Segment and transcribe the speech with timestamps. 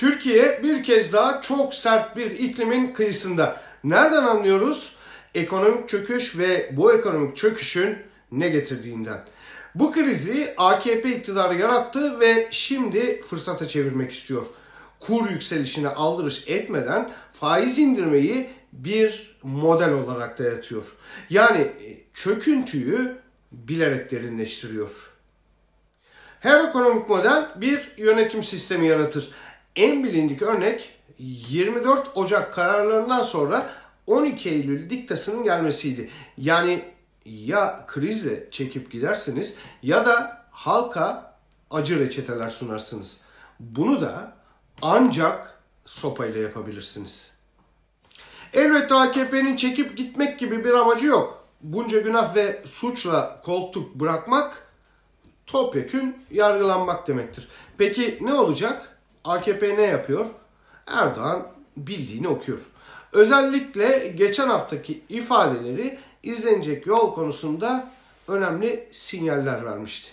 [0.00, 3.60] Türkiye bir kez daha çok sert bir iklimin kıyısında.
[3.84, 4.94] Nereden anlıyoruz?
[5.34, 7.98] Ekonomik çöküş ve bu ekonomik çöküşün
[8.32, 9.20] ne getirdiğinden.
[9.74, 14.46] Bu krizi AKP iktidarı yarattı ve şimdi fırsata çevirmek istiyor.
[15.00, 20.84] Kur yükselişine aldırış etmeden faiz indirmeyi bir model olarak dayatıyor.
[21.30, 23.16] Yani e, çöküntüyü
[23.52, 24.90] bilerek derinleştiriyor.
[26.40, 29.30] Her ekonomik model bir yönetim sistemi yaratır.
[29.76, 33.70] En bilindik örnek 24 Ocak kararlarından sonra
[34.06, 36.10] 12 Eylül diktasının gelmesiydi.
[36.38, 36.84] Yani
[37.24, 41.34] ya krizle çekip gidersiniz ya da halka
[41.70, 43.20] acı reçeteler sunarsınız.
[43.60, 44.32] Bunu da
[44.82, 47.32] ancak sopayla yapabilirsiniz.
[48.52, 51.44] Elbette AKP'nin çekip gitmek gibi bir amacı yok.
[51.62, 54.66] Bunca günah ve suçla koltuk bırakmak
[55.46, 57.48] topyekün yargılanmak demektir.
[57.78, 58.99] Peki ne olacak?
[59.24, 60.26] AKP ne yapıyor?
[60.86, 62.58] Erdoğan bildiğini okuyor.
[63.12, 67.88] Özellikle geçen haftaki ifadeleri izlenecek yol konusunda
[68.28, 70.10] önemli sinyaller vermişti.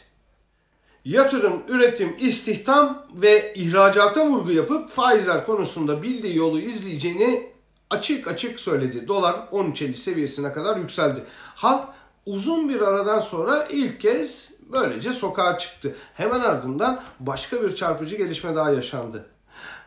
[1.06, 7.52] Yatırım, üretim, istihdam ve ihracata vurgu yapıp faizler konusunda bildiği yolu izleyeceğini
[7.90, 9.08] açık açık söyledi.
[9.08, 11.24] Dolar 13.50 seviyesine kadar yükseldi.
[11.56, 11.88] Halk
[12.26, 15.96] uzun bir aradan sonra ilk kez böylece sokağa çıktı.
[16.14, 19.26] Hemen ardından başka bir çarpıcı gelişme daha yaşandı.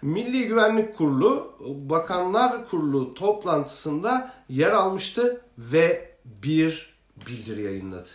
[0.03, 6.95] Milli Güvenlik Kurulu Bakanlar Kurulu toplantısında yer almıştı ve bir
[7.27, 8.09] bildiri yayınladı.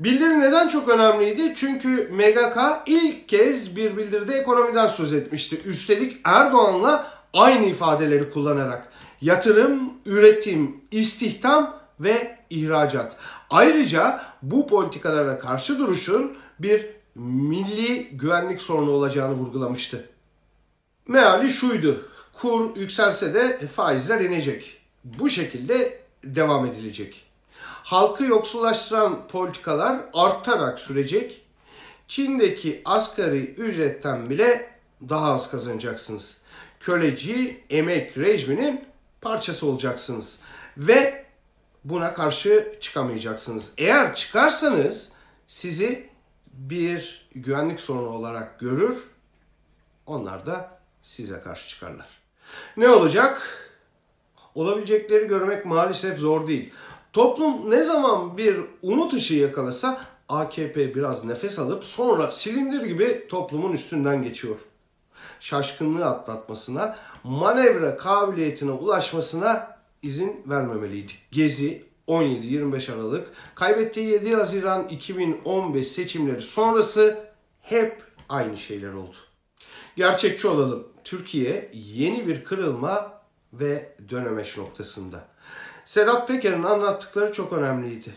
[0.00, 1.52] Bildiri neden çok önemliydi?
[1.56, 5.60] Çünkü MGK ilk kez bir bildiride ekonomiden söz etmişti.
[5.64, 8.88] Üstelik Erdoğan'la aynı ifadeleri kullanarak
[9.20, 13.16] yatırım, üretim, istihdam ve ihracat.
[13.50, 20.08] Ayrıca bu politikalara karşı duruşun bir milli güvenlik sorunu olacağını vurgulamıştı.
[21.06, 22.08] Meali şuydu.
[22.32, 24.80] Kur yükselse de faizler inecek.
[25.04, 27.24] Bu şekilde devam edilecek.
[27.62, 31.42] Halkı yoksullaştıran politikalar artarak sürecek.
[32.08, 34.70] Çin'deki asgari ücretten bile
[35.08, 36.38] daha az kazanacaksınız.
[36.80, 38.84] Köleci emek rejiminin
[39.20, 40.38] parçası olacaksınız.
[40.76, 41.24] Ve
[41.88, 43.72] buna karşı çıkamayacaksınız.
[43.78, 45.12] Eğer çıkarsanız
[45.46, 46.08] sizi
[46.52, 48.96] bir güvenlik sorunu olarak görür.
[50.06, 52.06] Onlar da size karşı çıkarlar.
[52.76, 53.64] Ne olacak?
[54.54, 56.72] Olabilecekleri görmek maalesef zor değil.
[57.12, 63.72] Toplum ne zaman bir umut ışığı yakalasa AKP biraz nefes alıp sonra silindir gibi toplumun
[63.72, 64.56] üstünden geçiyor.
[65.40, 71.12] Şaşkınlığı atlatmasına, manevra kabiliyetine ulaşmasına izin vermemeliydi.
[71.32, 77.28] Gezi 17-25 Aralık, kaybettiği 7 Haziran 2015 seçimleri sonrası
[77.60, 79.16] hep aynı şeyler oldu.
[79.96, 80.88] Gerçekçi olalım.
[81.04, 83.22] Türkiye yeni bir kırılma
[83.52, 85.28] ve dönemeç noktasında.
[85.84, 88.14] Sedat Peker'in anlattıkları çok önemliydi.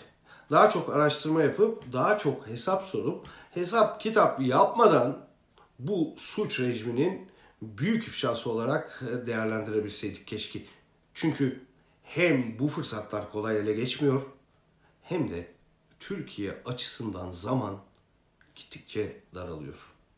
[0.52, 5.18] Daha çok araştırma yapıp, daha çok hesap sorup, hesap kitap yapmadan
[5.80, 7.30] bu suç rejiminin
[7.62, 10.60] büyük ifşası olarak değerlendirebilseydik keşke.
[11.14, 11.60] Çünkü
[12.16, 14.22] hem bu fırsatlar kolay ele geçmiyor
[15.02, 15.52] hem de
[16.00, 17.82] Türkiye açısından zaman
[18.56, 19.91] gittikçe daralıyor.